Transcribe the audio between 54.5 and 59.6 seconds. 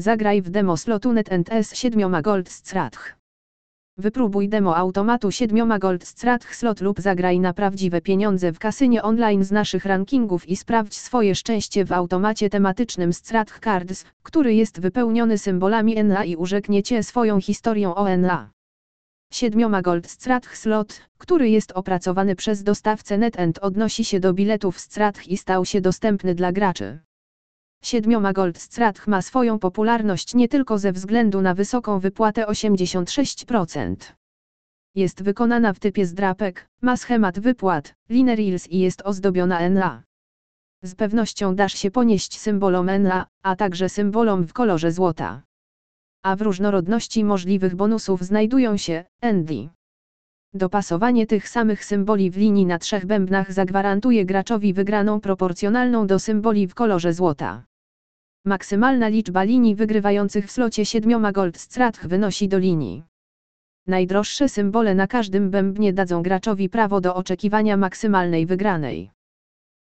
wygraną proporcjonalną do symboli w kolorze złota. Maksymalna liczba